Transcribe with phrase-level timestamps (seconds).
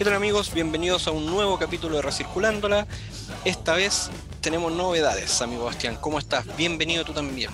[0.00, 0.54] ¿Qué tal amigos?
[0.54, 2.86] Bienvenidos a un nuevo capítulo de Recirculándola.
[3.44, 4.08] Esta vez
[4.40, 5.98] tenemos novedades, amigo Bastián.
[6.00, 6.46] ¿Cómo estás?
[6.56, 7.50] Bienvenido tú también.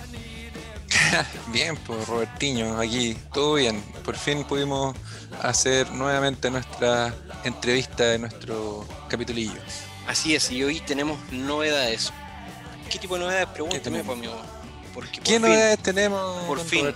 [1.48, 3.82] bien, pues Robertiño, aquí, todo bien.
[4.04, 4.94] Por fin pudimos
[5.42, 9.60] hacer nuevamente nuestra entrevista de nuestro capitulillo.
[10.06, 12.12] Así es, y hoy tenemos novedades.
[12.88, 13.48] ¿Qué tipo de novedades?
[13.48, 14.40] Pregúntame, pues, amigo.
[14.94, 16.44] Porque ¿Qué novedades tenemos?
[16.44, 16.94] Por fin,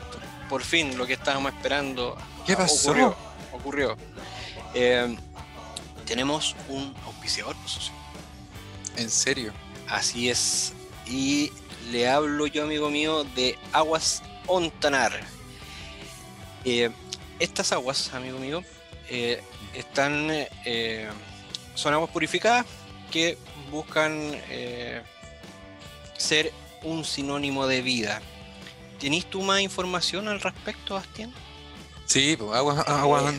[0.48, 2.16] por fin, lo que estábamos esperando.
[2.46, 2.92] ¿Qué pasó?
[2.92, 3.16] Ocurrió.
[3.52, 3.96] ocurrió.
[4.74, 5.16] Eh,
[6.10, 7.92] tenemos un auspiciador, pues,
[8.96, 9.52] ¿En serio?
[9.86, 10.72] Así es.
[11.06, 11.52] Y
[11.92, 15.12] le hablo yo, amigo mío, de Aguas Ontanar.
[16.64, 16.90] Eh,
[17.38, 18.64] estas aguas, amigo mío,
[19.08, 19.40] eh,
[19.72, 20.26] están,
[20.64, 21.08] eh,
[21.76, 22.66] son aguas purificadas
[23.12, 23.38] que
[23.70, 24.32] buscan
[26.16, 26.52] ser
[26.82, 28.20] un sinónimo de vida.
[28.98, 31.32] ¿Tienes tú más información al respecto, Bastián?
[32.10, 33.32] Sí, Aguas, Aguas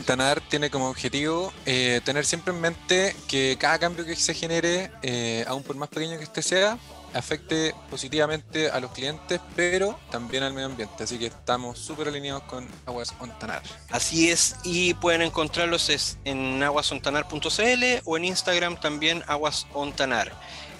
[0.48, 5.44] tiene como objetivo eh, tener siempre en mente que cada cambio que se genere, eh,
[5.46, 6.78] aún por más pequeño que este sea,
[7.12, 11.04] afecte positivamente a los clientes, pero también al medio ambiente.
[11.04, 13.62] Así que estamos súper alineados con Aguas Ontanar.
[13.90, 15.92] Así es, y pueden encontrarlos
[16.24, 20.32] en aguasontanar.cl o en Instagram también Aguas Ontanar.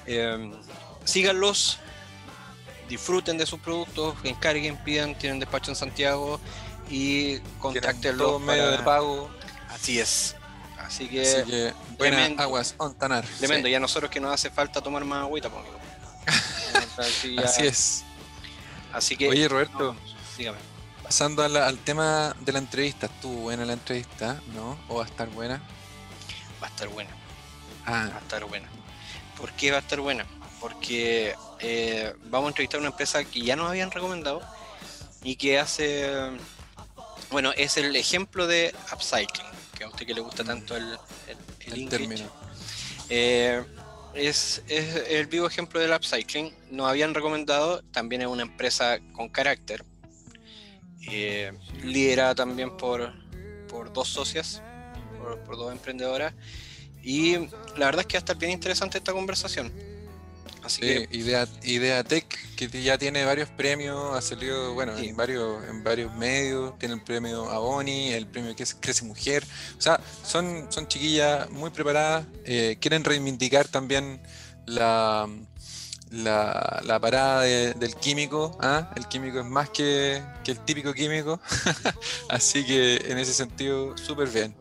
[0.06, 0.50] Eh,
[1.04, 1.78] síganlos,
[2.88, 6.40] disfruten de sus productos, encarguen, pidan, tienen despacho en Santiago
[6.90, 8.38] y contáctenlo.
[8.38, 9.30] Medio de pago.
[9.68, 10.36] Así es.
[10.78, 13.24] Así que, buenas aguas, Ontanar.
[13.38, 15.64] Tremendo, ya nosotros que nos hace falta tomar más agüita, pues,
[16.98, 18.04] Así es.
[18.92, 19.28] Así que.
[19.28, 19.96] Oye, Roberto.
[20.36, 20.58] dígame.
[21.02, 24.40] Pasando al tema de la entrevista, ¿estuvo buena la entrevista?
[24.54, 24.78] ¿No?
[24.88, 25.62] ¿O va a estar buena?
[26.62, 27.10] Va a estar buena.
[27.86, 28.08] Ah.
[28.10, 28.68] Va a estar buena.
[29.36, 30.26] ¿Por qué va a estar buena?
[30.60, 34.40] Porque eh, vamos a entrevistar a una empresa que ya nos habían recomendado
[35.22, 36.30] y que hace
[37.32, 40.98] bueno, es el ejemplo de upcycling, que a usted que le gusta tanto el,
[41.66, 42.30] el, término.
[43.08, 43.64] Eh,
[44.14, 46.54] es, el vivo ejemplo del upcycling.
[46.70, 49.84] Nos habían recomendado, también es una empresa con carácter,
[51.10, 53.12] eh, liderada también por,
[53.68, 54.62] por dos socias,
[55.46, 56.34] por, dos emprendedoras.
[57.02, 57.36] Y
[57.76, 59.72] la verdad es que va a estar bien interesante esta conversación.
[60.64, 61.08] Así que...
[61.10, 66.14] Idea, Idea Tech, que ya tiene varios premios, ha salido, bueno, en varios, en varios
[66.14, 69.44] medios, tiene el premio Aboni, el premio que es Crece Mujer.
[69.76, 74.20] O sea, son, son chiquillas muy preparadas, eh, quieren reivindicar también
[74.66, 75.28] la,
[76.12, 78.56] la, parada del químico.
[78.60, 78.90] ¿ah?
[78.96, 81.40] El químico es más que, el típico químico.
[82.28, 84.54] Así que en ese sentido, súper bien.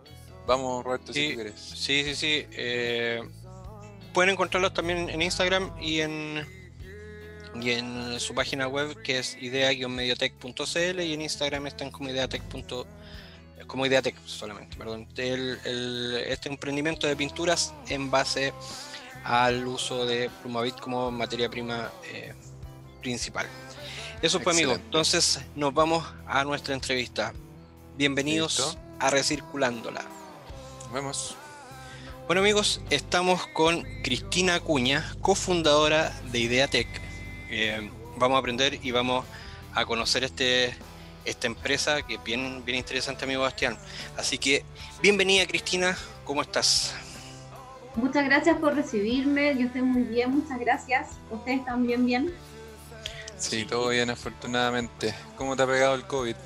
[0.48, 1.54] Vamos, Roberto, si tú quieres.
[1.60, 2.48] Sí, sí, sí.
[2.52, 3.22] Eh,
[4.14, 6.46] pueden encontrarlos también en Instagram y en,
[7.60, 12.42] y en su página web que es idea-mediotech.cl y en Instagram están como ideatech.
[13.68, 15.08] como ideatech solamente, perdón.
[15.16, 18.54] este emprendimiento de pinturas en base
[19.24, 22.34] al uso de Plumavit como materia prima eh,
[23.02, 23.48] principal.
[24.22, 24.74] Eso fue, amigo.
[24.74, 27.34] Entonces nos vamos a nuestra entrevista.
[27.98, 30.04] Bienvenidos a Recirculándola.
[30.84, 31.36] Nos vemos.
[32.32, 36.88] Bueno amigos, estamos con Cristina Acuña, cofundadora de Ideatech.
[37.50, 39.26] Eh, vamos a aprender y vamos
[39.74, 40.74] a conocer este,
[41.26, 43.78] esta empresa que es bien, bien interesante, amigo Bastián.
[44.16, 44.64] Así que,
[45.02, 46.96] bienvenida Cristina, ¿cómo estás?
[47.96, 51.10] Muchas gracias por recibirme, yo estoy muy bien, muchas gracias.
[51.30, 52.34] ¿Ustedes están bien, bien?
[53.38, 55.14] Sí, todo bien, afortunadamente.
[55.36, 56.38] ¿Cómo te ha pegado el COVID?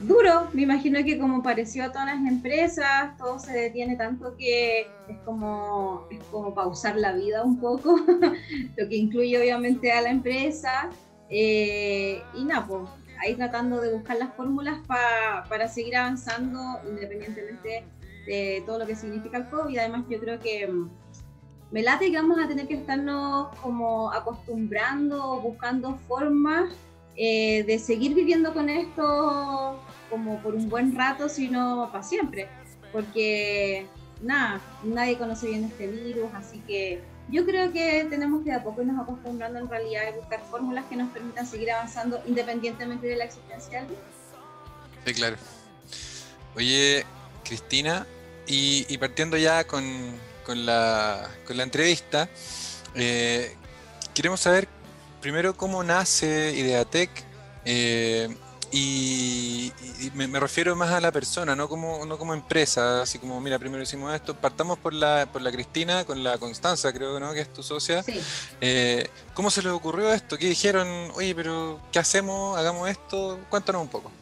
[0.00, 4.90] Duro, me imagino que como pareció a todas las empresas, todo se detiene tanto que
[5.08, 7.96] es como, es como pausar la vida un poco,
[8.76, 10.90] lo que incluye obviamente a la empresa.
[11.28, 12.82] Eh, y nada, pues
[13.24, 17.84] ahí tratando de buscar las fórmulas para seguir avanzando independientemente
[18.26, 19.78] de todo lo que significa el COVID.
[19.78, 20.90] Además, yo creo que mm,
[21.70, 26.72] me late que vamos a tener que estarnos como acostumbrando, buscando formas
[27.16, 29.80] eh, de seguir viviendo con esto
[30.10, 32.48] como por un buen rato, sino para siempre,
[32.92, 33.86] porque
[34.22, 38.62] nada, nadie conoce bien este virus, así que yo creo que tenemos que de a
[38.62, 43.16] poco irnos acostumbrando en realidad a buscar fórmulas que nos permitan seguir avanzando independientemente de
[43.16, 44.04] la existencia del virus.
[45.06, 45.36] Sí, claro.
[46.56, 47.04] Oye,
[47.44, 48.06] Cristina,
[48.46, 49.84] y, partiendo ya con,
[50.44, 52.28] con, la, con la entrevista,
[52.94, 53.54] eh,
[54.14, 54.68] queremos saber
[55.24, 57.08] primero cómo nace Ideatec
[57.64, 58.28] eh,
[58.70, 59.72] y,
[60.14, 63.82] me, refiero más a la persona, no como, no como empresa, así como, mira, primero
[63.82, 67.32] hicimos esto, partamos por la, por la Cristina, con la Constanza, creo ¿no?
[67.32, 68.04] que es tu socia.
[68.60, 70.36] Eh, ¿Cómo se les ocurrió esto?
[70.36, 70.86] ¿Qué dijeron?
[71.14, 72.58] Oye, pero ¿qué hacemos?
[72.58, 73.40] ¿Hagamos esto?
[73.48, 74.12] Cuéntanos un poco.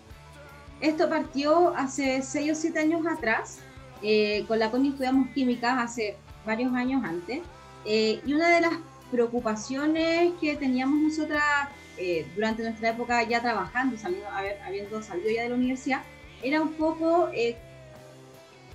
[0.81, 3.59] esto partió hace 6 o 7 años atrás.
[4.05, 6.17] Eh, con la CONI estudiamos química hace
[6.47, 7.41] varios años antes.
[7.85, 8.73] Eh, y una de las
[9.13, 11.45] preocupaciones que teníamos nosotras
[11.99, 14.27] eh, durante nuestra época ya trabajando, saliendo,
[14.67, 16.03] habiendo salido ya de la universidad,
[16.43, 17.31] era un poco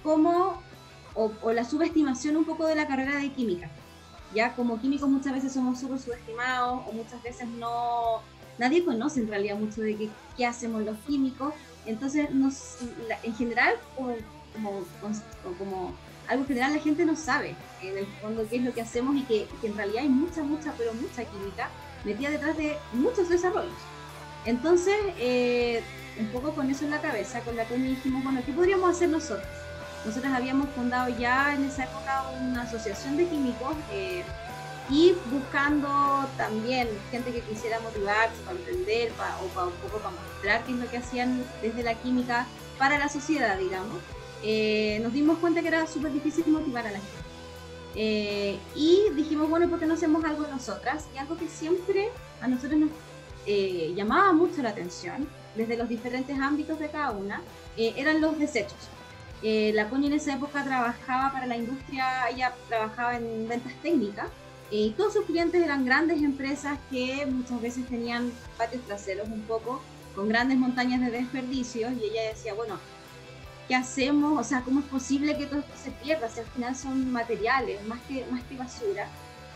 [0.04, 0.62] cómo,
[1.16, 3.70] o, o, la subestimación un poco de la carrera de química.
[4.34, 8.22] Ya como químicos muchas veces somos súper subestimados o muchas veces no,
[8.58, 11.54] nadie conoce en realidad mucho de qué, qué hacemos los químicos.
[11.86, 12.78] Entonces, nos,
[13.24, 14.14] en general, como,
[14.54, 14.84] como,
[15.58, 15.94] como,
[16.28, 19.24] algo general, la gente no sabe en el fondo qué es lo que hacemos y
[19.24, 21.70] que, que, en realidad hay mucha, mucha, pero mucha química
[22.04, 23.74] metida detrás de muchos desarrollos.
[24.46, 25.84] Entonces, eh,
[26.20, 29.10] un poco con eso en la cabeza, con la que dijimos, bueno, ¿qué podríamos hacer
[29.10, 29.48] nosotros?
[30.06, 34.24] Nosotros habíamos fundado ya en esa época una asociación de químicos eh,
[34.90, 40.64] y buscando también gente que quisiera motivarse para aprender o para un poco para mostrar
[40.64, 42.48] qué es lo que hacían desde la química
[42.78, 43.98] para la sociedad, digamos.
[44.44, 47.18] Eh, nos dimos cuenta que era súper difícil motivar a la gente.
[47.96, 51.06] Eh, y dijimos, bueno, ¿por qué no hacemos algo nosotras?
[51.16, 52.10] Y algo que siempre
[52.42, 52.90] a nosotros nos
[53.96, 57.42] llamaba mucho la atención, desde los diferentes ámbitos de cada una,
[57.78, 58.90] eran los desechos.
[59.44, 64.28] Eh, la Connie en esa época trabajaba para la industria, ella trabajaba en ventas técnicas
[64.72, 69.42] eh, y todos sus clientes eran grandes empresas que muchas veces tenían patios traseros un
[69.42, 69.82] poco
[70.16, 72.80] con grandes montañas de desperdicios y ella decía, bueno,
[73.68, 74.40] ¿qué hacemos?
[74.40, 76.30] O sea, ¿cómo es posible que todo esto se pierda?
[76.30, 79.08] Si al final son materiales, más que, más que basura.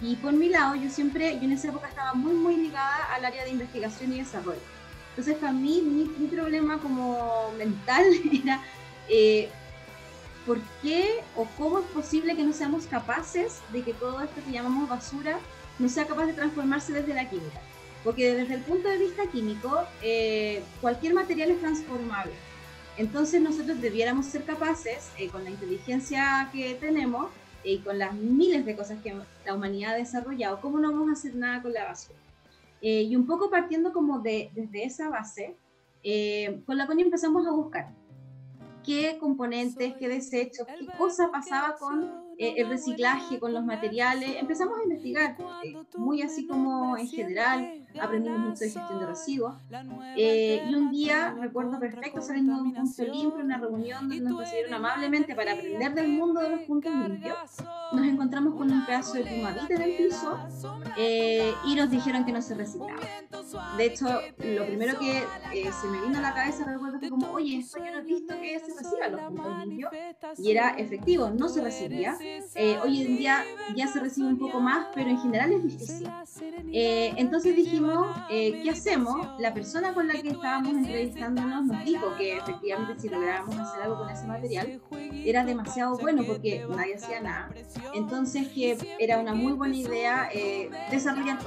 [0.01, 3.23] Y por mi lado, yo siempre, yo en esa época estaba muy, muy ligada al
[3.25, 4.59] área de investigación y desarrollo.
[5.09, 8.05] Entonces, para mí, mi, mi problema como mental
[8.43, 8.61] era
[9.07, 9.49] eh,
[10.45, 14.51] ¿por qué o cómo es posible que no seamos capaces de que todo esto que
[14.51, 15.39] llamamos basura
[15.79, 17.59] no sea capaz de transformarse desde la química?
[18.03, 22.33] Porque desde el punto de vista químico, eh, cualquier material es transformable.
[22.97, 27.27] Entonces nosotros debiéramos ser capaces, eh, con la inteligencia que tenemos
[27.63, 29.15] y con las miles de cosas que
[29.45, 32.19] la humanidad ha desarrollado, ¿cómo no vamos a hacer nada con la basura?
[32.81, 35.55] Eh, y un poco partiendo como de, desde esa base,
[36.65, 37.93] con la CONI empezamos a buscar
[38.83, 44.37] qué componentes, qué desechos, qué cosa pasaba con eh, el reciclaje, con los materiales.
[44.39, 49.53] Empezamos a investigar, eh, muy así como en general, aprendimos mucho de gestión de residuos.
[50.17, 54.39] Eh, y un día, recuerdo perfecto, saliendo de un punto limpio, una reunión donde nos
[54.39, 57.37] recibieron amablemente para aprender del mundo de los puntos limpios,
[57.91, 60.39] nos encontramos con un pedazo de pumadita en el piso
[61.67, 63.01] y nos dijeron que no se reciclaba.
[63.77, 67.57] De hecho, lo primero que se me vino a la cabeza, recuerdo, fue como, oye,
[67.57, 69.91] esto yo no he visto que se reciban los puntos limpios.
[70.39, 72.17] Y era efectivo, no se recibía.
[72.55, 73.43] Eh, hoy en día
[73.75, 76.09] ya se recibe un poco más, pero en general es difícil.
[76.73, 79.27] Eh, entonces dijimos, eh, ¿qué hacemos?
[79.39, 83.99] La persona con la que estábamos entrevistándonos nos dijo que efectivamente si lográbamos hacer algo
[83.99, 84.81] con ese material
[85.25, 87.49] era demasiado bueno porque nadie hacía nada.
[87.93, 90.29] Entonces que era una muy buena idea
[90.89, 91.39] desarrollar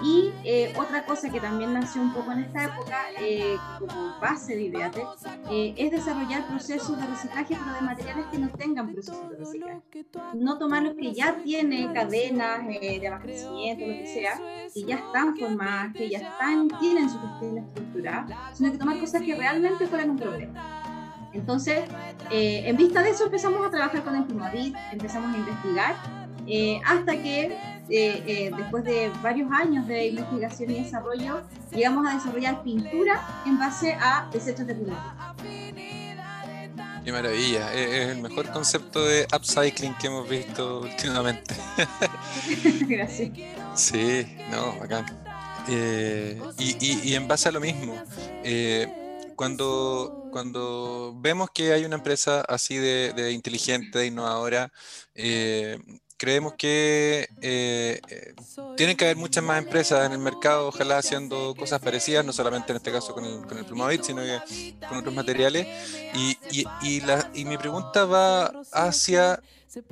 [0.00, 4.54] y eh, otra cosa que también nació un poco en esta época, eh, como base
[4.54, 5.02] de Ideate,
[5.50, 9.80] eh, es desarrollar procesos de reciclaje, pero de materiales que no tengan procesos de reciclaje.
[10.34, 14.38] No tomar los que ya tienen cadenas de abastecimiento, lo que sea,
[14.72, 19.22] que ya están formadas, que ya están, tienen su gestión estructurada, sino que tomar cosas
[19.22, 21.30] que realmente fueran un problema.
[21.32, 21.84] Entonces,
[22.30, 25.96] en vista de eso empezamos a trabajar con el Primadit, empezamos a investigar,
[26.84, 32.62] hasta que eh, eh, después de varios años de investigación y desarrollo, llegamos a desarrollar
[32.64, 35.16] pintura en base a desechos de plástico.
[37.04, 41.54] Qué maravilla, es el mejor concepto de upcycling que hemos visto últimamente.
[42.88, 43.30] Gracias.
[43.76, 45.06] Sí, no, bacán.
[45.68, 47.94] Eh, y, y, en base a lo mismo,
[49.36, 54.72] cuando, cuando vemos que hay una empresa así de, de inteligente, de innovadora,
[56.16, 58.34] creemos que eh, eh,
[58.76, 62.72] tienen que haber muchas más empresas en el mercado, ojalá haciendo cosas parecidas, no solamente
[62.72, 65.66] en este caso con el, con el Plumavit, sino que con otros materiales.
[66.14, 69.40] Y, y, y, la, y mi pregunta va hacia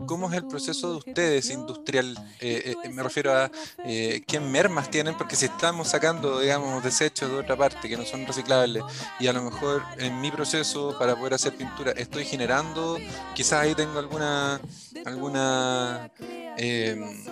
[0.07, 2.17] ¿Cómo es el proceso de ustedes industrial?
[2.41, 3.51] Eh, eh, me refiero a
[3.85, 8.05] eh, qué mermas tienen, porque si estamos sacando, digamos, desechos de otra parte que no
[8.05, 8.83] son reciclables
[9.21, 12.99] y a lo mejor en mi proceso para poder hacer pintura estoy generando,
[13.35, 14.61] quizás ahí tengo alguna
[15.05, 16.11] alguna
[16.57, 17.25] em,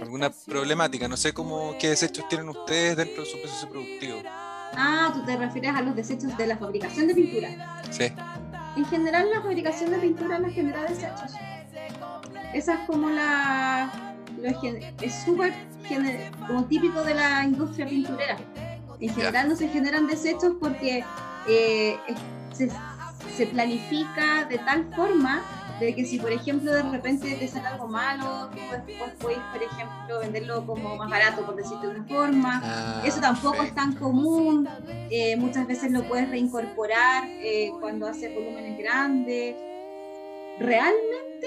[0.00, 1.08] alguna problemática.
[1.08, 4.22] No sé cómo qué desechos tienen ustedes dentro de su proceso productivo.
[4.76, 7.82] Ah, tú te refieres a los desechos de la fabricación de pintura.
[7.90, 8.12] Sí.
[8.76, 11.32] En general, la fabricación de pintura no genera desechos.
[12.54, 13.90] Esa es como la.
[15.02, 15.52] es súper
[16.46, 18.36] como típico de la industria pinturera.
[19.00, 21.04] En general no se generan desechos porque
[21.48, 21.96] eh,
[22.52, 22.68] se,
[23.36, 25.42] se planifica de tal forma
[25.80, 29.62] de que si por ejemplo de repente te sale algo malo, tú después puedes, por
[29.62, 32.60] ejemplo, venderlo como más barato, por decirte de una forma.
[32.64, 34.68] Ah, Eso tampoco es tan común.
[35.10, 39.54] Eh, muchas veces lo puedes reincorporar eh, cuando haces volúmenes grandes.
[40.60, 41.46] Realmente,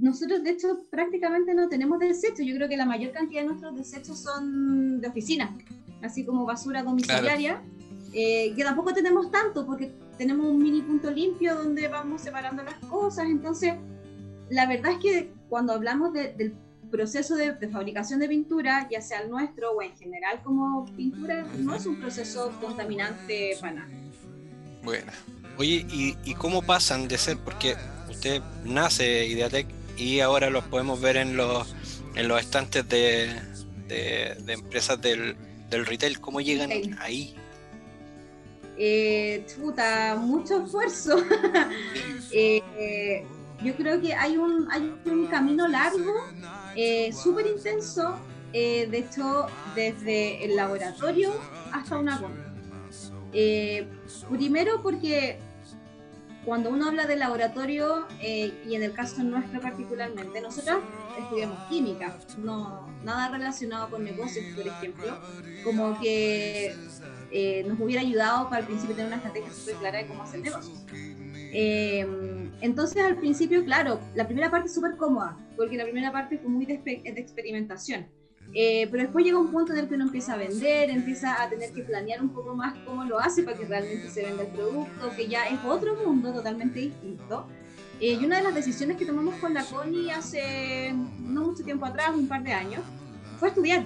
[0.00, 2.40] nosotros de hecho prácticamente no tenemos desechos.
[2.44, 5.56] Yo creo que la mayor cantidad de nuestros desechos son de oficina,
[6.02, 7.62] así como basura domiciliaria.
[8.12, 12.74] eh, que tampoco tenemos tanto porque tenemos un mini punto limpio donde vamos separando las
[12.86, 13.26] cosas.
[13.26, 13.74] Entonces,
[14.48, 16.54] la verdad es que cuando hablamos de- del
[16.90, 21.46] proceso de, de fabricación de pintura, ya sea el nuestro o en general como pintura,
[21.60, 23.88] no es un proceso contaminante para nada.
[24.82, 25.12] Buena.
[25.56, 27.36] Oye, ¿y, y cómo pasan de ser?
[27.38, 27.76] Porque
[28.10, 31.74] usted nace Ideatec y ahora los podemos ver en los,
[32.14, 33.28] en los estantes de,
[33.88, 35.36] de- de empresas del,
[35.68, 36.20] del retail.
[36.20, 36.96] ¿Cómo llegan Retail.
[37.00, 37.34] ahí?
[38.78, 41.16] Eh, chuta, mucho esfuerzo.
[42.32, 43.24] Eh,
[43.62, 46.14] yo creo que hay un, hay un camino largo,
[46.76, 48.16] eh, súper intenso,
[48.52, 51.32] eh, de hecho, desde el laboratorio
[51.72, 52.54] hasta una compra.
[53.32, 53.86] Eh,
[54.30, 55.38] primero porque
[56.44, 60.80] cuando uno habla de laboratorio, eh, y en el caso nuestro particularmente, nosotros
[61.18, 65.18] estudiamos química, no, nada relacionado con negocios, por ejemplo,
[65.64, 66.74] como que
[67.30, 70.40] eh, nos hubiera ayudado para al principio tener una estrategia súper clara de cómo hacer
[70.40, 70.78] negocios.
[71.52, 72.06] Eh,
[72.60, 76.48] entonces al principio, claro, la primera parte es súper cómoda, porque la primera parte fue
[76.48, 76.80] muy de,
[77.16, 78.06] experimentación.
[78.52, 81.48] Eh, pero después llega un punto en el que uno empieza a vender, empieza a
[81.48, 84.48] tener que planear un poco más cómo lo hace para que realmente se venda el
[84.48, 87.46] producto, que ya es otro mundo totalmente distinto.
[88.00, 91.86] Eh, y una de las decisiones que tomamos con la Connie hace no mucho tiempo
[91.86, 92.82] atrás, un par de años,
[93.38, 93.84] fue estudiar.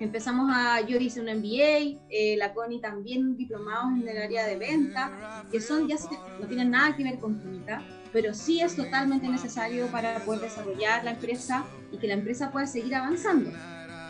[0.00, 4.56] Empezamos a, yo hice un MBA, eh, la Connie también diplomados en el área de
[4.56, 5.96] venta, que son ya
[6.40, 7.82] no tienen nada que ver con química,
[8.12, 12.66] pero sí es totalmente necesario para poder desarrollar la empresa y que la empresa pueda
[12.66, 13.50] seguir avanzando.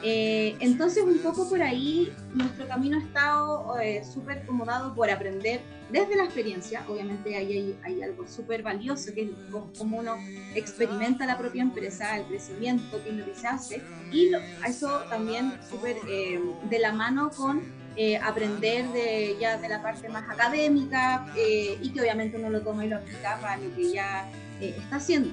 [0.00, 5.60] Eh, entonces, un poco por ahí, nuestro camino ha estado eh, súper acomodado por aprender
[5.90, 6.84] desde la experiencia.
[6.88, 9.30] Obviamente, ahí hay, hay algo súper valioso, que es
[9.76, 10.14] cómo uno
[10.54, 13.82] experimenta la propia empresa, el crecimiento, qué es lo que se hace.
[14.12, 16.40] Y lo- eso también súper eh,
[16.70, 17.60] de la mano con
[17.96, 22.62] eh, aprender de, ya de la parte más académica eh, y que obviamente uno lo
[22.62, 24.30] toma y lo aplica para lo que ya
[24.60, 25.30] eh, está haciendo.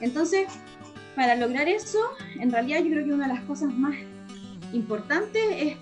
[0.00, 0.48] Entonces,
[1.16, 1.98] para lograr eso,
[2.40, 3.96] en realidad yo creo que una de las cosas más
[4.72, 5.76] importantes es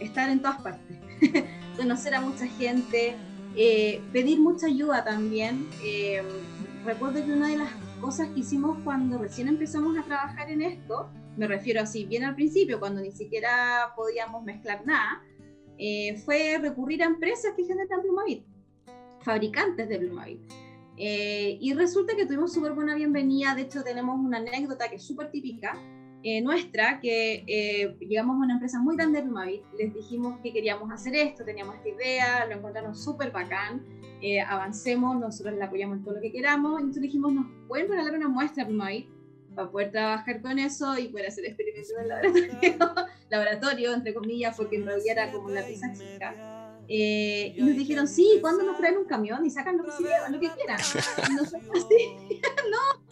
[0.00, 0.96] estar en todas partes,
[1.76, 3.14] conocer a mucha gente,
[3.56, 5.68] eh, pedir mucha ayuda también.
[5.84, 6.22] Eh,
[6.84, 7.70] recuerdo que una de las
[8.00, 12.34] cosas que hicimos cuando recién empezamos a trabajar en esto, me refiero así bien al
[12.34, 15.22] principio, cuando ni siquiera podíamos mezclar nada,
[15.80, 18.44] eh, fue recurrir a empresas que generan Plumavit,
[19.20, 20.40] fabricantes de Plumavit.
[20.98, 25.02] Eh, y resulta que tuvimos súper buena bienvenida, de hecho tenemos una anécdota que es
[25.02, 25.80] súper típica
[26.22, 30.52] eh, nuestra, que eh, llegamos a una empresa muy grande de Plumavit, les dijimos que
[30.52, 33.82] queríamos hacer esto, teníamos esta idea, lo encontraron súper bacán,
[34.20, 38.14] eh, avancemos, nosotros la apoyamos en todo lo que queramos, entonces dijimos, ¿nos pueden regalar
[38.14, 39.08] una muestra Plumavit?
[39.54, 44.56] Para poder trabajar con eso y poder hacer experimentos en el laboratorio, laboratorio, entre comillas,
[44.56, 46.60] porque en realidad era como la pieza chica.
[46.88, 50.02] Eh, y nos dijeron, sí, ¿cuándo nos traen un camión y sacan lo que se
[50.02, 50.80] llevan, lo que quieran?
[51.30, 52.40] Y nosotros así,
[52.70, 53.09] no.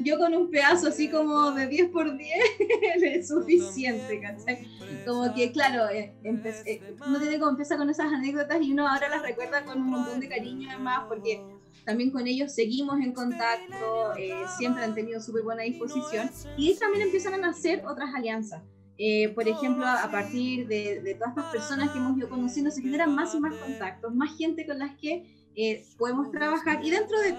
[0.00, 2.38] Yo con un pedazo así como de 10 por 10
[3.02, 4.66] es suficiente, ¿cachai?
[5.06, 9.08] Como que, claro, eh, eh, uno tiene como empieza con esas anécdotas y uno ahora
[9.08, 11.40] las recuerda con un montón de cariño además, porque
[11.84, 17.04] también con ellos seguimos en contacto, eh, siempre han tenido súper buena disposición y también
[17.04, 18.62] empiezan a nacer otras alianzas.
[18.98, 22.70] Eh, por ejemplo, a a partir de, de todas estas personas que hemos ido conociendo,
[22.70, 26.90] se generan más y más contactos, más gente con las que eh, podemos trabajar y
[26.90, 27.34] dentro de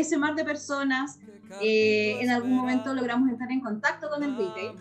[0.00, 1.20] ese mar de personas,
[1.58, 4.76] eh, en algún momento logramos entrar en contacto con el retail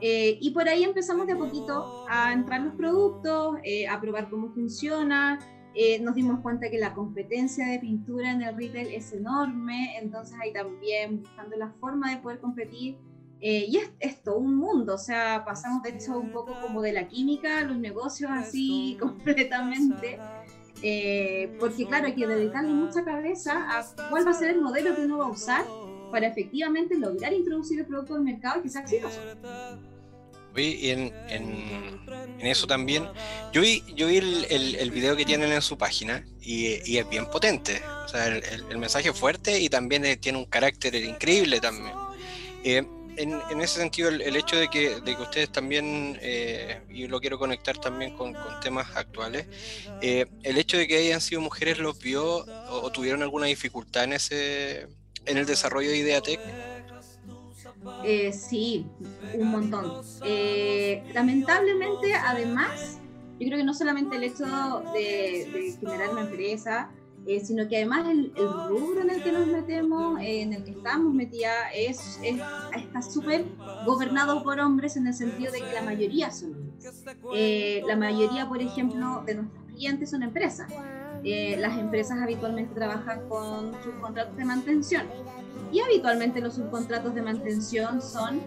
[0.00, 4.28] eh, y por ahí empezamos de a poquito a entrar los productos, eh, a probar
[4.30, 5.38] cómo funciona,
[5.74, 10.36] eh, nos dimos cuenta que la competencia de pintura en el retail es enorme, entonces
[10.42, 12.98] ahí también buscando la forma de poder competir.
[13.40, 16.80] eh, y es, es todo un mundo, o sea, pasamos de hecho un poco como
[16.80, 20.24] de la química a los negocios así completamente,
[20.82, 24.94] eh, porque claro, hay que dedicarle mucha cabeza a cuál va a ser el modelo
[24.94, 25.64] que uno va a usar
[26.10, 29.20] para efectivamente lograr introducir el producto al mercado y que sea exitoso.
[30.54, 32.00] Oye, y en, en-
[32.38, 33.08] en eso también,
[33.52, 36.98] yo vi, yo vi el, el- el video que tienen en su página y, y
[36.98, 37.82] es bien potente.
[38.04, 41.58] O sea, el, el- el mensaje es fuerte y también eh, tiene un carácter increíble
[41.60, 41.94] también.
[42.62, 46.18] Eh, en, ese sentido, el, hecho de que, de que ustedes también,
[46.90, 49.46] y lo quiero conectar también con, temas actuales,
[50.00, 54.88] el hecho de que hayan sido mujeres los vio o, tuvieron alguna dificultad en ese
[55.26, 56.40] en el desarrollo de Ideatec.
[58.32, 58.86] sí,
[59.34, 60.02] un montón.
[61.14, 62.98] lamentablemente, además,
[63.38, 64.44] yo creo que no solamente el hecho
[64.94, 66.90] de, generar una empresa,
[67.26, 68.32] eh, sino que además el,
[68.68, 73.46] rubro en el que nos metemos, eh, en el que estamos metidas, es, está súper
[73.86, 77.04] gobernado por hombres en el sentido de que la mayoría son hombres.
[77.34, 80.70] Eh, la mayoría, por ejemplo, de nuestros clientes son empresas.
[81.22, 85.06] las empresas habitualmente trabajan con subcontratos de mantención
[85.72, 88.42] y habitualmente los subcontratos de mantención son,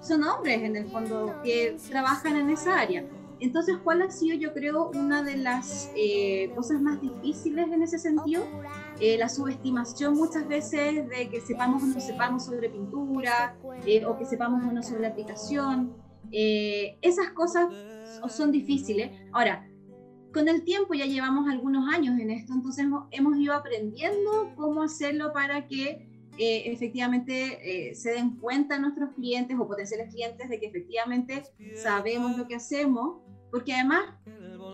[0.00, 3.04] son hombres en el fondo que trabajan en esa área.
[3.40, 7.98] Entonces, ¿cuál ha sido, yo creo, una de las eh, cosas más difíciles en ese
[7.98, 8.44] sentido?
[9.00, 13.56] Eh, la subestimación muchas veces de que sepamos o no sepamos sobre pintura
[13.86, 15.96] eh, o que sepamos o no sobre aplicación.
[16.30, 17.72] esas cosas
[18.28, 19.10] son difíciles.
[19.32, 19.66] Ahora,
[20.34, 25.32] con el tiempo ya llevamos algunos años en esto, entonces hemos ido aprendiendo cómo hacerlo
[25.32, 26.06] para que
[26.38, 31.42] efectivamente se den cuenta nuestros clientes o potenciales clientes de que efectivamente
[31.74, 34.04] sabemos lo que hacemos porque además,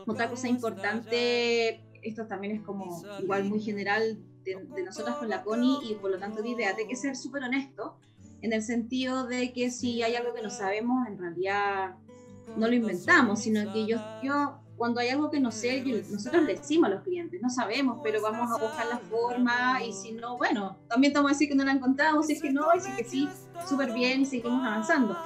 [0.06, 5.78] otra cosa importante, esto también es como igual muy general de, nosotras con la Connie
[5.90, 7.96] y por lo tanto de idea, de que ser súper honesto
[8.42, 11.96] en el sentido de que si hay algo que no sabemos, en realidad
[12.56, 16.54] no lo inventamos, sino que yo, yo cuando hay algo que no sé, nosotros le
[16.54, 20.36] decimos a los clientes, no sabemos, pero vamos a buscar la forma y si no,
[20.36, 22.90] bueno, también estamos a decir que no la encontramos, si es que no, y si
[22.90, 23.28] es que sí,
[23.68, 25.16] súper bien y seguimos avanzando.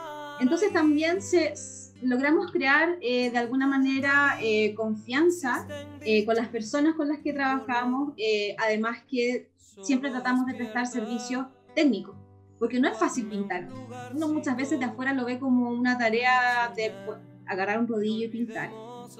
[0.41, 1.55] Entonces también se,
[2.03, 5.67] logramos crear eh, de alguna manera eh, confianza
[6.01, 8.15] eh, con las personas con las que trabajamos,
[8.59, 9.51] además que
[9.83, 12.15] siempre tratamos de prestar servicio técnico,
[12.59, 13.69] porque no es fácil pintar.
[14.15, 18.27] Uno muchas veces de afuera lo ve como una tarea de pues, agarrar un rodillo
[18.27, 18.71] y pintar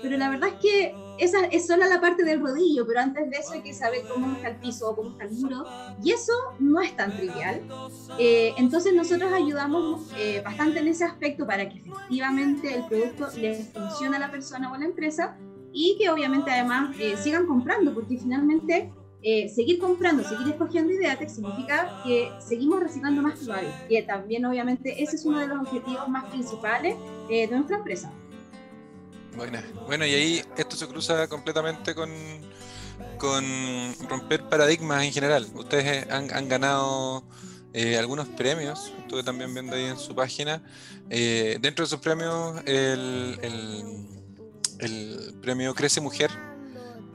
[0.03, 3.37] pero la verdad es que esa es solo la parte del rodillo, pero antes de
[3.37, 5.65] eso hay que saber cómo está el piso o cómo está el muro,
[6.03, 7.61] y eso no es tan trivial.
[8.19, 13.55] Eh, entonces nosotros ayudamos eh, bastante en ese aspecto para que efectivamente el producto le
[13.65, 15.37] funcione a la persona o a la empresa
[15.73, 18.93] y que obviamente además eh, sigan comprando, porque finalmente
[19.55, 25.17] seguir comprando, seguir escogiendo Ideatec significa que seguimos reciclando más que que también obviamente ese
[25.17, 26.97] es uno de los objetivos más principales
[27.29, 28.11] de nuestra empresa.
[29.87, 32.11] Bueno, y ahí esto se cruza completamente con,
[33.19, 33.45] con
[34.09, 35.47] romper paradigmas en general.
[35.55, 37.25] Ustedes han, ganado
[37.73, 40.63] eh, algunos premios, estuve también viendo ahí en su página.
[41.09, 43.39] Eh, dentro de esos premios, el,
[44.79, 46.31] el, premio Crece Mujer,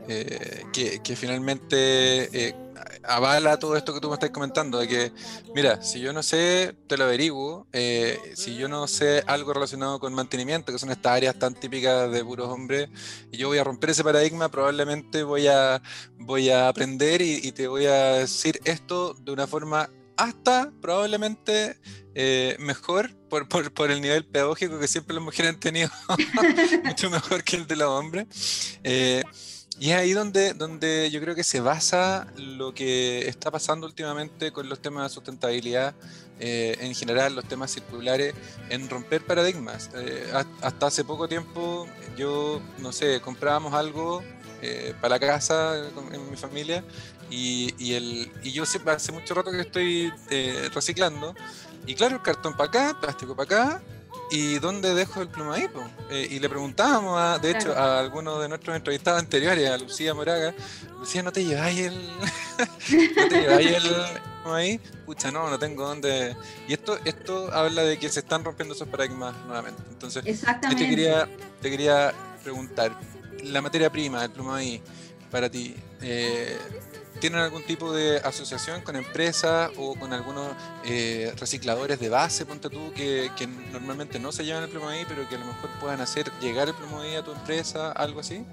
[0.08, 2.56] eh, que, que, finalmente
[3.04, 5.12] avala todo esto que tú me estás comentando, de que,
[5.54, 10.00] mira, si yo no sé, te lo averiguo, eh, si yo no sé algo relacionado
[10.00, 12.90] con mantenimiento, que son estas áreas tan típicas de puros hombres,
[13.32, 15.82] y yo voy a romper ese paradigma, probablemente voy a,
[16.18, 21.78] voy a aprender y, te voy a decir esto de una forma hasta probablemente
[22.14, 25.90] eh, mejor por, por, por, el nivel pedagógico que siempre las mujeres han tenido,
[26.84, 28.80] mucho mejor que el de los hombres.
[28.84, 29.24] Eh,
[29.80, 34.52] y es ahí donde, donde yo creo que se basa lo que está pasando últimamente
[34.52, 35.94] con los temas de sustentabilidad,
[36.40, 38.34] eh, en general los temas circulares,
[38.70, 39.90] en romper paradigmas.
[39.96, 44.24] Eh, hasta hace poco tiempo yo, no sé, comprábamos algo
[44.62, 45.76] eh, para la casa
[46.12, 46.84] en mi familia
[47.30, 50.14] y, y, el, y yo hace mucho rato que estoy
[50.74, 51.36] reciclando.
[51.86, 53.82] Y claro, el cartón para acá, plástico para acá,
[54.32, 55.84] ¿y dónde dejo el plumadito?
[56.10, 60.54] Eh, y le preguntábamos, de hecho, a algunos de nuestros entrevistados anteriores, a Lucía Moraga,
[61.00, 62.08] Lucía, ¿no te lleváis el...
[62.58, 63.96] ¿No te lleváis el
[64.46, 64.80] ahí?
[65.06, 66.36] Pucha, no, no tengo dónde...
[66.68, 69.82] Y esto, esto habla de que se están rompiendo esos paradigmas nuevamente.
[69.90, 71.28] Entonces, yo te quería,
[71.62, 72.98] te quería preguntar,
[73.44, 74.82] la materia prima, el plumaví,
[75.32, 76.58] para ti, eh,
[77.20, 80.52] ¿Tienen algún tipo de asociación con empresas o con algunos
[80.84, 83.30] eh, recicladores de base, ponte tú, que,
[83.72, 86.76] normalmente no se llevan el ahí, pero que a lo mejor puedan hacer llegar el
[87.00, 88.44] ahí a tu empresa, algo así?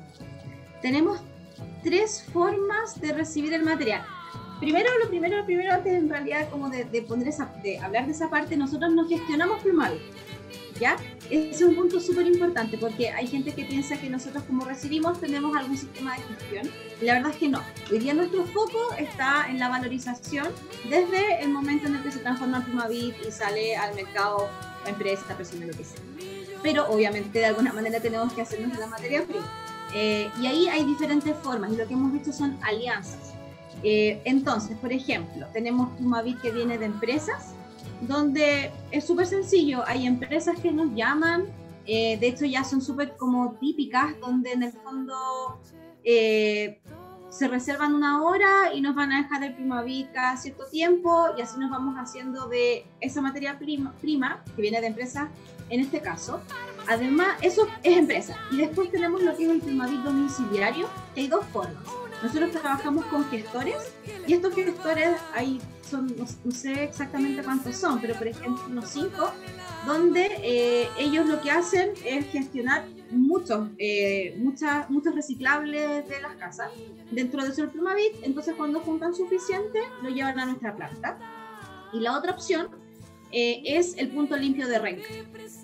[0.81, 1.21] Tenemos
[1.83, 4.07] tres formas de recibir el material.
[4.61, 8.13] Primero, lo primero, lo primero, antes en realidad como de, poner esa, de hablar de
[8.13, 9.99] esa parte, nosotros no gestionamos plumaví.
[10.81, 10.97] ¿Ya?
[11.31, 15.21] Ese es un punto súper importante porque hay gente que piensa que nosotros como recibimos
[15.21, 17.61] tenemos algún sistema de gestión y la verdad es que no.
[17.91, 20.49] Hoy día nuestro foco está en la valorización
[20.89, 24.49] desde el momento en el que se transforma en Plumavit y sale al mercado
[24.85, 26.01] la empresa, persona, lo que sea.
[26.63, 29.51] Pero obviamente de alguna manera tenemos que hacernos de la materia prima.
[29.95, 33.35] Eh, y ahí hay diferentes formas y lo que hemos visto son alianzas.
[33.83, 37.55] Eh, entonces, por ejemplo, tenemos Plumavit que viene de empresas
[38.07, 39.83] donde es súper sencillo.
[39.87, 41.47] Hay empresas que nos llaman,
[41.87, 45.61] eh, de hecho ya son súper como típicas, donde en el fondo
[46.05, 46.81] eh,
[47.31, 51.41] se reservan una hora y nos van a dejar el Primavit cada cierto tiempo y
[51.41, 53.95] así nos vamos haciendo de esa materia prima,
[54.55, 55.31] que viene de empresa
[55.71, 56.41] en este caso.
[56.89, 58.37] Además, eso es empresa.
[58.51, 61.83] Y después tenemos lo que es el Primavit domiciliario, que hay dos formas.
[62.23, 63.77] Nosotros trabajamos con gestores
[64.27, 65.61] y estos gestores hay
[65.93, 69.31] son, no, sé exactamente cuántos son, pero por ejemplo unos cinco,
[69.87, 76.35] donde eh, ellos lo que hacen es gestionar muchos, eh, muchas, muchos reciclables de las
[76.37, 76.71] casas
[77.11, 81.19] dentro de su Plumavit, entonces cuando juntan suficiente lo llevan a nuestra planta.
[81.93, 82.69] Y la otra opción
[83.31, 85.09] eh, es el punto limpio de Renca.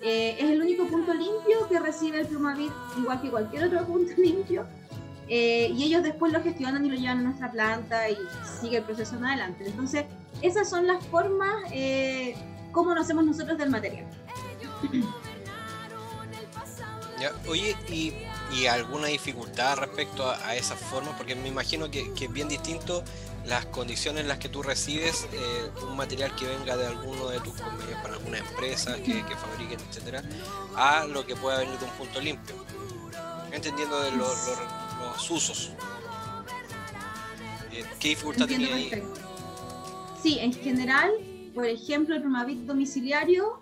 [0.03, 4.67] es el único punto limpio que recibe el Plumavit, igual que cualquier otro punto limpio,
[5.29, 8.17] eh, y ellos después lo gestionan y lo llevan a nuestra planta y
[8.59, 9.65] sigue el proceso en adelante.
[9.67, 10.05] Entonces,
[10.41, 12.35] esas son las formas eh,
[12.71, 14.05] como nos hacemos nosotros del material.
[17.47, 18.13] oye, y,
[18.51, 21.15] y, alguna dificultad respecto a, esa forma?
[21.15, 23.03] Porque me imagino que, que, es bien distinto
[23.45, 27.39] las condiciones en las que tú recibes eh, un material que venga de alguno de
[27.39, 30.23] tus convenios con alguna empresa que, que fabriquen, etcétera,
[30.75, 32.55] a lo que pueda venir de un punto limpio.
[33.51, 34.49] Entendiendo de los
[35.29, 35.71] usos.
[37.71, 39.03] Eh, ¿Qué dificultad tiene ahí?
[40.21, 41.11] Sí, en general,
[41.53, 43.61] por ejemplo, el Primavit domiciliario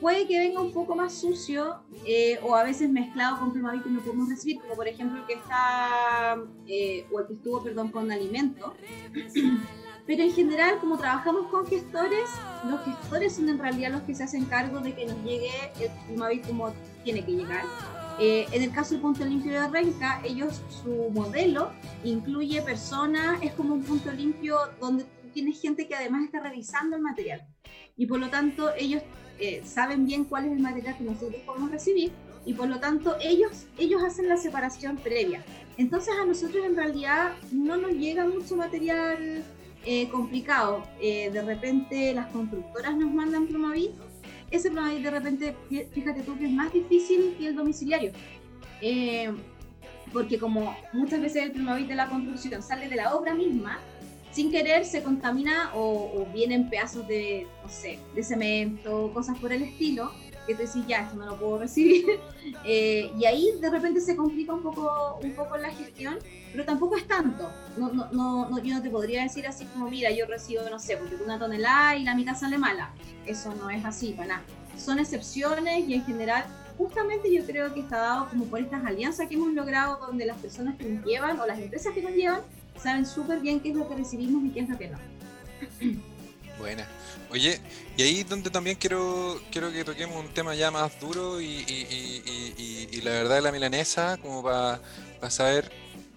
[0.00, 3.90] puede que venga un poco más sucio eh, o a veces mezclado con Primavit que
[3.90, 7.90] no podemos recibir, como por ejemplo el que está, eh, o el que estuvo, perdón,
[7.90, 8.74] con alimento.
[10.06, 12.28] Pero en general, como trabajamos con gestores,
[12.68, 15.90] los gestores son en realidad los que se hacen cargo de que nos llegue el
[16.06, 17.64] Primavit como tiene que llegar
[18.20, 21.72] eh, en el caso del punto limpio de Renca, ellos, su modelo
[22.04, 27.02] incluye personas, es como un punto limpio donde tienes gente que además está revisando el
[27.02, 27.44] material.
[27.96, 29.02] Y por lo tanto, ellos
[29.40, 32.12] eh, saben bien cuál es el material que nosotros podemos recibir
[32.46, 35.42] y por lo tanto ellos, ellos hacen la separación previa.
[35.76, 39.42] Entonces a nosotros en realidad no nos llega mucho material
[39.86, 40.84] eh, complicado.
[41.00, 43.92] de repente las constructoras nos mandan Promavit
[44.50, 45.56] ese Plumavit de repente,
[45.92, 48.12] fíjate tú que es más difícil que el domiciliario.
[48.80, 49.32] Eh,
[50.12, 53.80] porque como muchas veces el Plumavit de la construcción sale de la obra misma,
[54.34, 59.62] sin querer se contamina o, vienen pedazos de, no sé, de cemento, cosas por el
[59.62, 60.12] estilo,
[60.46, 62.04] que tú decís, ya, esto no lo puedo recibir.
[62.66, 66.18] Eh, y ahí de repente se complica un poco, un poco la gestión,
[66.52, 67.50] pero tampoco es tanto.
[67.76, 70.98] No, no, no, yo no te podría decir así como, mira, yo recibo, no sé,
[70.98, 72.90] porque una tonelada y la mitad sale mala.
[73.26, 74.42] Eso no es así, para nada.
[74.78, 76.44] Son excepciones y en general,
[76.76, 80.36] justamente yo creo que está dado como por estas alianzas que hemos logrado, donde las
[80.36, 82.40] personas que nos llevan o las empresas que nos llevan
[82.78, 84.98] saben súper bien qué es lo que recibimos y qué es lo que no.
[86.64, 86.88] Buena.
[87.30, 87.60] Oye,
[87.94, 93.10] y ahí donde también quiero, quiero que toquemos un tema ya más duro y, la
[93.10, 94.80] verdad de la milanesa, como para
[95.28, 95.70] saber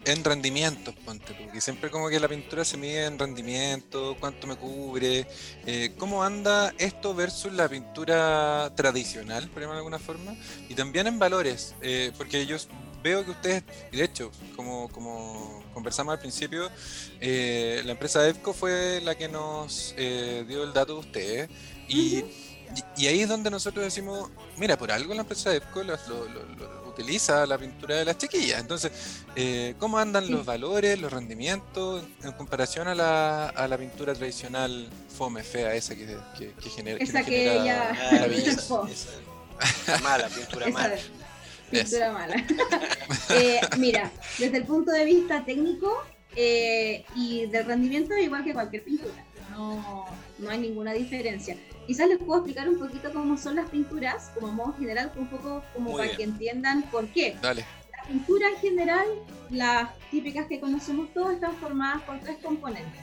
[0.05, 4.55] en rendimientos, ponte porque siempre como que la pintura se mide en rendimiento, cuánto me
[4.55, 5.27] cubre,
[5.65, 10.33] eh, cómo anda esto versus la pintura tradicional, por llamarlo de alguna forma,
[10.69, 12.55] y también en valores, eh, porque yo
[13.01, 16.69] veo que ustedes, y de hecho, como, como conversamos al principio,
[17.19, 21.49] eh, la empresa EFCO fue la que nos dio el dato de ustedes,
[21.87, 22.23] y,
[22.97, 25.95] y, ahí es donde nosotros decimos, mira, por algo la empresa EFCO lo,
[26.97, 28.59] utiliza la pintura de las chiquillas.
[28.59, 28.91] Entonces,
[29.35, 34.89] eh, ¿cómo andan los valores, los rendimientos en comparación a la, a la pintura tradicional
[35.15, 37.03] fome, fea, esa que, que, genera...
[37.03, 37.95] Esa que, ella...
[40.03, 40.95] mala, pintura mala.
[41.71, 42.35] Pintura mala.
[43.29, 46.03] Eh, mira, desde el punto de vista técnico
[46.35, 49.25] eh, y del rendimiento, es igual que cualquier pintura.
[49.51, 50.05] No,
[50.37, 51.57] no hay ninguna diferencia.
[51.87, 55.63] Quizás les puedo explicar un poquito cómo son las pinturas, como modo general, un poco
[55.73, 57.35] como para que entiendan por qué.
[57.41, 57.65] Dale.
[57.91, 59.07] La pintura en general,
[59.49, 63.01] las típicas que conocemos todos, están formadas por tres componentes.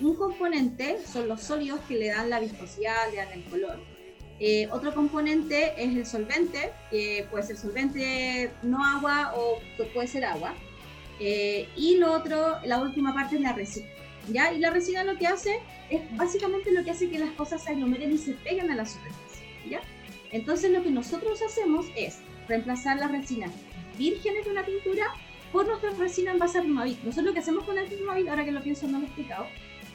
[0.00, 3.95] Un componente son los sólidos que le dan la viscosidad, le dan el color.
[4.38, 9.60] Eh, otro componente es el solvente, que puede ser solvente no agua o
[9.94, 10.54] puede ser agua.
[11.20, 13.88] Eh, y lo otro, la última parte es la resina.
[14.28, 14.52] ¿ya?
[14.52, 17.70] Y la resina lo que hace es básicamente lo que hace que las cosas se
[17.70, 19.80] aglomeren y se peguen a la superficie, ¿ya?
[20.32, 22.18] Entonces lo que nosotros hacemos es
[22.48, 23.52] reemplazar las resinas
[23.96, 25.06] vírgenes de una pintura
[25.52, 26.98] por nuestra resina en base a Primavit.
[26.98, 29.46] Nosotros lo que hacemos con el Primavit, ahora que lo pienso no lo he explicado,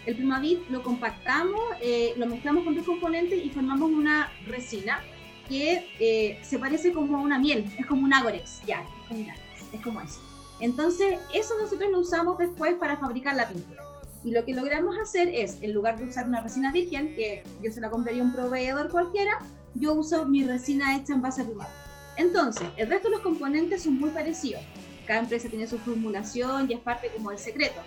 [0.06, 5.02] el Primavit lo compactamos, eh, lo mezclamos con dos componentes y formamos una resina
[5.48, 9.26] que eh, se parece como a una miel, es como un agorex, ya, es como,
[9.74, 10.22] es como eso.
[10.60, 13.84] Entonces, eso nosotros lo usamos después para fabricar la pintura.
[14.24, 17.72] Y lo que logramos hacer es, en lugar de usar una resina virgen, que yo
[17.72, 19.40] se la compraría a un proveedor cualquiera,
[19.74, 21.72] yo uso mi resina hecha en base plumado.
[22.18, 24.62] Entonces, el resto de los componentes son muy parecidos.
[25.08, 27.82] Cada empresa tiene su formulación y es parte como del secreto.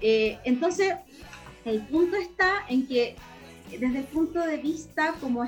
[0.00, 0.94] Eh, entonces,
[1.64, 3.16] el punto está en que
[3.70, 5.46] desde el punto de vista como,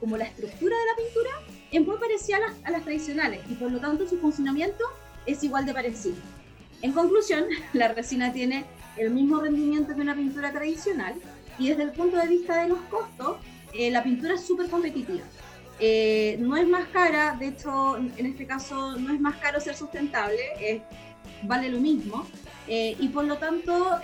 [0.00, 1.30] como la estructura de la pintura,
[1.70, 4.84] es muy parecida a las, a las tradicionales y por lo tanto su funcionamiento
[5.26, 6.16] es igual de parecido.
[6.82, 8.64] En conclusión, la resina tiene
[8.96, 11.14] el mismo rendimiento que una pintura tradicional
[11.58, 13.38] y desde el punto de vista de los costos,
[13.72, 15.24] eh, la pintura es súper competitiva.
[15.80, 19.74] Eh, no es más cara, de hecho, en este caso no es más caro ser
[19.74, 20.84] sustentable,
[21.46, 22.26] vale lo mismo.
[22.66, 23.98] Eh, y por lo tanto,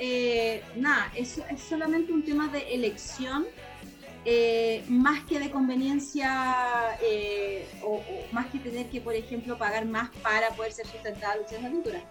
[0.76, 3.46] nada, es, es, solamente un tema de elección
[4.88, 6.98] más que de conveniencia
[7.82, 11.68] o, o, más que tener que, por ejemplo, pagar más para poder ser sustentable usando
[11.68, 12.02] la pintura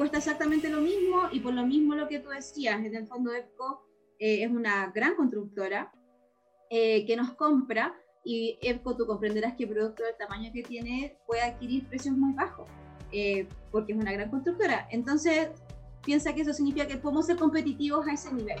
[0.00, 3.34] cuesta exactamente lo mismo y por lo mismo lo que tú decías, en el fondo
[3.34, 3.86] EPCO
[4.18, 5.92] eh, es una gran constructora
[6.70, 11.42] eh, que nos compra y EPCO tú comprenderás que producto del tamaño que tiene puede
[11.42, 12.66] adquirir precios muy bajos
[13.12, 14.86] eh, porque es una gran constructora.
[14.90, 15.48] Entonces
[16.04, 18.60] piensa que eso significa que podemos ser competitivos a ese nivel.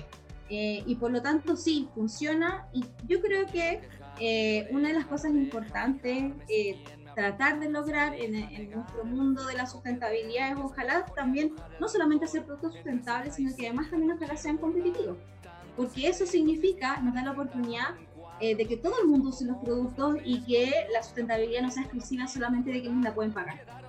[0.50, 3.80] y por lo tanto sí, funciona y yo creo que
[4.72, 6.32] una de las cosas importantes
[7.14, 12.44] tratar de lograr en, nuestro mundo de la sustentabilidad es ojalá también no solamente hacer
[12.44, 15.18] productos sustentables, sino que además también ojalá sean competitivos.
[15.76, 17.94] Porque eso significa, nos da la oportunidad
[18.40, 21.82] eh, de que todo el mundo use los productos y que la sustentabilidad no sea
[21.82, 23.79] exclusiva solamente de quienes la pueden pagar.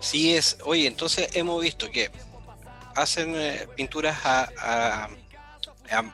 [0.00, 2.10] Sí es, oye, entonces hemos visto que
[2.94, 4.16] hacen eh, pinturas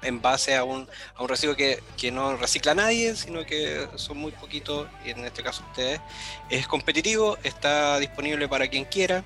[0.02, 5.10] en base a un, a que, no recicla nadie, sino que son muy poquitos, y
[5.10, 6.00] en este caso ustedes.
[6.50, 9.22] Es competitivo, está disponible para quien quiera,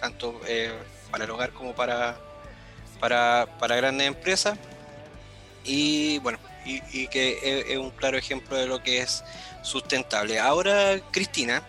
[0.00, 0.72] tanto eh,
[1.10, 2.16] para el hogar como para,
[3.00, 4.58] para grandes empresas.
[5.64, 9.24] Y bueno, y, que es, un claro ejemplo de lo que es
[9.62, 10.38] sustentable.
[10.38, 11.62] Ahora, Cristina,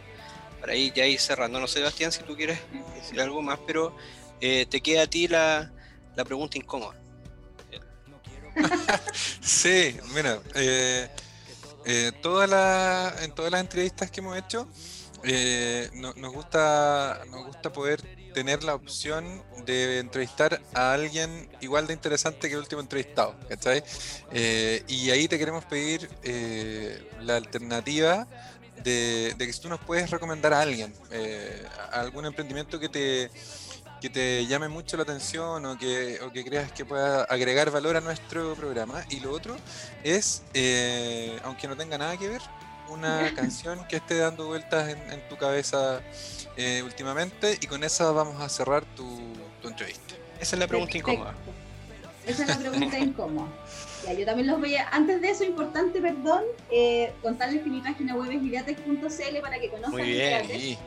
[0.74, 2.60] ir ya ir cerrando, no sé, Sebastián, si tú quieres
[2.96, 3.96] decir algo más, pero
[4.42, 5.72] eh, te queda a ti la,
[6.16, 6.96] la pregunta incómoda.
[9.42, 11.10] sí, mira, eh,
[11.86, 14.68] eh, en todas las entrevistas que hemos hecho,
[15.24, 18.02] eh, nos, gusta, nos gusta poder
[18.34, 23.84] tener la opción de entrevistar a alguien igual de interesante que el último entrevistado, ¿cachai?
[24.88, 26.10] y ahí te queremos pedir
[27.22, 28.28] la alternativa
[28.86, 30.94] de, de, que si tú nos puedes recomendar a alguien,
[31.92, 33.30] algún emprendimiento que te
[34.06, 37.98] que te llame mucho la atención o que, o que creas que pueda agregar valor
[37.98, 39.04] a nuestro programa.
[39.10, 39.56] Y lo otro
[40.04, 42.42] es, eh, aunque no tenga nada que ver,
[42.90, 46.02] una canción que esté dando vueltas en, tu cabeza
[46.56, 50.16] eh, últimamente y con esa vamos a cerrar tu, tu entrevista.
[50.40, 51.34] Esa es la pregunta incómoda.
[52.28, 53.48] Esa es la pregunta incómoda.
[54.06, 54.88] Ya, yo también los voy a...
[54.90, 59.70] Antes de eso, importante, perdón, eh, contarles que mi página web es ideatec.cl para que
[59.70, 59.92] conozcan.
[59.92, 60.78] Muy bien,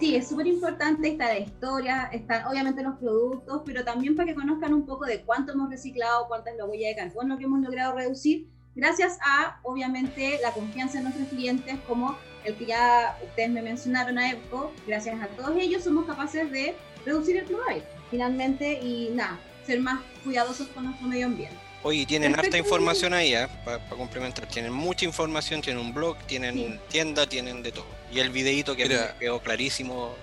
[0.00, 4.34] Sí, es súper importante, está la historia, están obviamente los productos, pero también para que
[4.34, 7.60] conozcan un poco de cuánto hemos reciclado, cuánta es la huella de carbono que hemos
[7.60, 13.50] logrado reducir, gracias a, obviamente, la confianza de nuestros clientes, como el que ya ustedes
[13.50, 16.74] me mencionaron a EPCO, gracias a todos ellos somos capaces de
[17.06, 21.56] reducir el fluoride, finalmente, y nada, ser más cuidadosos con nuestro medio ambiente.
[21.84, 23.46] Oye, tienen harta información ahí, ¿eh?
[23.62, 24.48] para complementar.
[24.48, 27.86] Tienen mucha información, tienen un blog, tienen tienda, tienen de todo.
[28.10, 28.88] Y el videito que
[29.20, 30.14] quedó clarísimo.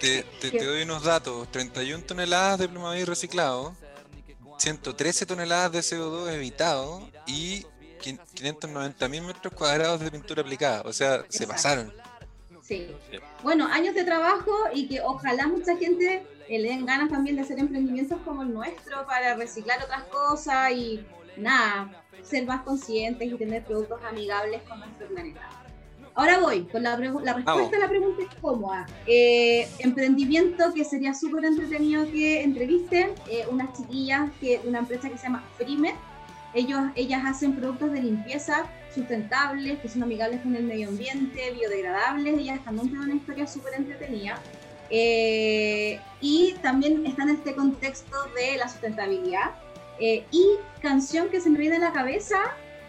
[0.00, 3.76] Te, doy unos datos: 31 toneladas de plumaví reciclado,
[4.58, 7.64] 113 toneladas de CO2 evitado y
[8.00, 10.82] 590 mil metros cuadrados de pintura aplicada.
[10.84, 11.92] O sea, se pasaron.
[12.60, 12.88] Sí.
[13.44, 16.26] Bueno, años de trabajo y que ojalá mucha gente
[16.58, 21.04] le den ganas también de hacer emprendimientos como el nuestro para reciclar otras cosas y
[21.36, 21.90] nada,
[22.22, 25.40] ser más conscientes y tener productos amigables con nuestro planeta.
[26.14, 28.86] Ahora voy con la, la respuesta a la pregunta es cómoda.
[29.06, 35.16] Eh, emprendimiento que sería súper entretenido que entrevisten eh, unas chiquillas que una empresa que
[35.16, 35.94] se llama Primer.
[36.52, 42.38] Ellos, ellas hacen productos de limpieza sustentables, que son amigables con el medio ambiente, biodegradables.
[42.38, 44.38] Ellas también tienen una historia súper entretenida.
[44.94, 49.52] Eh, y también está en este contexto de la sustentabilidad.
[49.98, 50.44] Eh, y
[50.82, 52.36] canción que se me viene a la cabeza,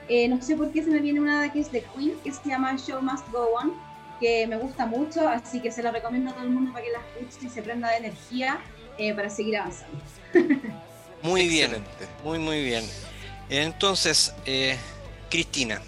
[0.10, 2.50] eh, no sé por qué se me viene una que es de Queen, que se
[2.50, 3.74] llama Show Must Go On,
[4.20, 6.92] que me gusta mucho, así que se la recomiendo a todo el mundo para que
[6.92, 8.60] la escuche y se prenda de energía
[9.16, 9.98] para seguir avanzando.
[11.24, 11.72] Muy bien,
[12.22, 12.84] muy muy bien.
[13.50, 14.34] Entonces,
[15.30, 15.82] Cristina,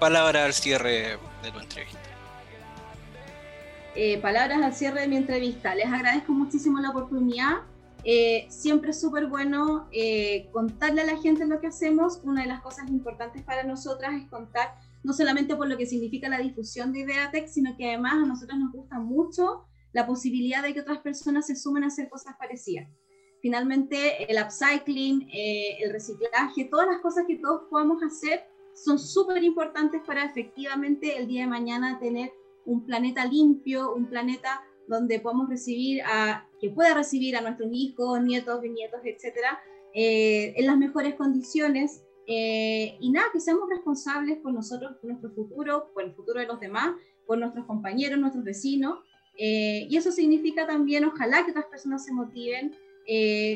[0.00, 2.03] palabra al cierre de tu entrevista.
[3.96, 5.74] Eh, palabras al cierre de mi entrevista.
[5.74, 7.62] Les agradezco muchísimo la oportunidad.
[8.06, 12.20] eh, siempre es súper bueno eh, contarle a la gente lo que hacemos.
[12.22, 16.28] Una de las cosas importantes para nosotras es contar no solamente por lo que significa
[16.28, 20.74] la difusión de Ideatec, sino que además a nosotros nos gusta mucho la posibilidad de
[20.74, 22.88] que otras personas se sumen a hacer cosas parecidas.
[23.40, 29.44] Finalmente, el upcycling, eh, el reciclaje, todas las cosas que todos podamos hacer son súper
[29.44, 32.32] importantes para efectivamente el día de mañana tener
[32.66, 38.22] un planeta limpio, un planeta donde podamos recibir a, que pueda recibir a nuestros hijos,
[38.22, 39.58] nietos, bisnietos, etcétera,
[39.94, 42.02] eh, en las mejores condiciones.
[42.26, 46.46] Eh, y nada, que seamos responsables por nosotros, por nuestro futuro, por el futuro de
[46.46, 46.94] los demás,
[47.26, 48.98] por nuestros compañeros, nuestros vecinos.
[49.36, 52.74] Eh, y eso significa también, ojalá que otras personas se motiven.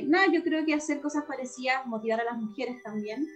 [0.09, 3.27] nada, yo creo que hacer cosas parecidas, motivar a las mujeres también.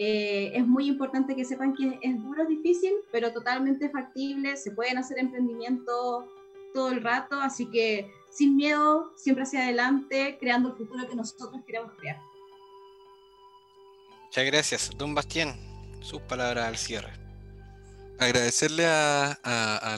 [0.00, 4.56] Es muy importante que sepan que es duro, difícil, pero totalmente factible.
[4.56, 6.24] Se pueden hacer emprendimientos
[6.72, 11.50] todo el rato, así que sin miedo, siempre hacia adelante, creando el futuro que nosotros
[11.66, 12.20] queremos crear.
[14.24, 14.90] Muchas gracias.
[14.96, 15.56] Don Bastián,
[16.00, 17.27] sus palabras al cierre.
[18.20, 19.38] Agradecerle a,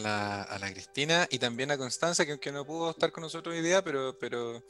[0.03, 3.83] la, Cristina y también a Constanza, que aunque no pudo estar con nosotros hoy día,
[3.83, 4.63] pero, pero,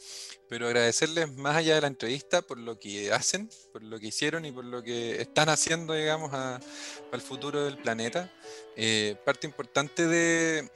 [0.48, 4.44] pero agradecerles más allá de la entrevista por lo que hacen, por lo que hicieron
[4.44, 8.32] y por lo que están haciendo, digamos, al futuro del planeta.
[8.76, 10.70] Eh, parte importante de,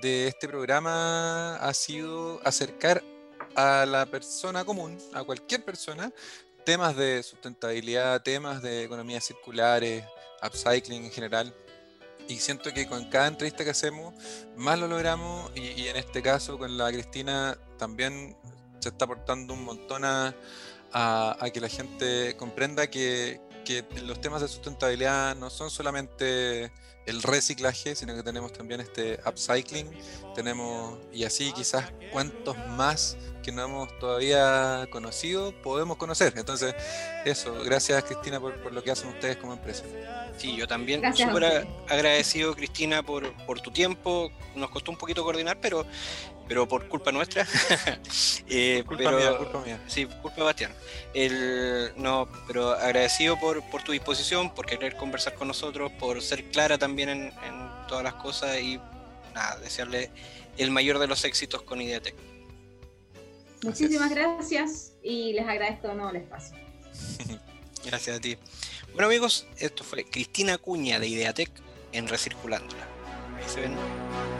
[0.00, 3.02] de este programa ha sido acercar
[3.56, 6.12] a la persona común, a cualquier persona,
[6.64, 10.04] temas de sustentabilidad, temas de economía circulares,
[10.42, 11.52] upcycling en general.
[12.30, 14.14] Y siento que con cada entrevista que hacemos,
[14.56, 18.36] más lo logramos y, en este caso con la Cristina también
[18.78, 20.32] se está aportando un montón a,
[21.52, 23.40] que la gente comprenda que
[24.04, 26.70] los temas de sustentabilidad no son solamente
[27.06, 29.90] el reciclaje, sino que tenemos también este upcycling,
[30.34, 36.34] tenemos, y así quizás cuántos más que no hemos todavía conocido, podemos conocer.
[36.36, 36.74] Entonces,
[37.24, 39.84] eso, gracias Cristina por, por lo que hacen ustedes como empresa.
[40.36, 45.58] Sí, yo también súper agradecido Cristina por, por tu tiempo, nos costó un poquito coordinar,
[45.60, 45.86] pero
[46.50, 47.46] pero por culpa nuestra.
[48.48, 49.80] eh, culpa mía, culpa mía.
[49.86, 50.72] Sí, culpa de Bastián.
[51.14, 56.42] El, no, pero agradecido por, por, tu disposición, por querer conversar con nosotros, por ser
[56.50, 57.32] clara también en, en,
[57.88, 58.78] todas las cosas y
[59.34, 60.10] nada, desearle
[60.56, 62.14] el mayor de los éxitos con Ideatec.
[63.62, 66.56] Muchísimas gracias y les agradezco de nuevo el espacio.
[67.84, 68.36] gracias a ti.
[68.92, 71.50] Bueno amigos, esto fue Cristina Cuña de Ideatec
[71.92, 72.86] en Recirculándola.
[73.36, 74.39] Ahí se ven.